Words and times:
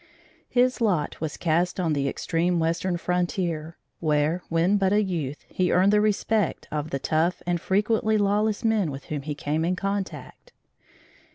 His 0.49 0.81
lot 0.81 1.21
was 1.21 1.37
cast 1.37 1.79
on 1.79 1.93
the 1.93 2.09
extreme 2.09 2.59
western 2.59 2.97
frontier, 2.97 3.77
where, 3.99 4.41
when 4.49 4.77
but 4.77 4.91
a 4.91 5.03
youth, 5.03 5.45
he 5.47 5.71
earned 5.71 5.93
the 5.93 6.01
respect 6.01 6.67
of 6.71 6.89
the 6.89 6.97
tough 6.97 7.43
and 7.45 7.61
frequently 7.61 8.17
lawless 8.17 8.63
men 8.65 8.89
with 8.89 9.03
whom 9.05 9.21
he 9.21 9.35
came 9.35 9.63
in 9.63 9.75
contact. 9.75 10.53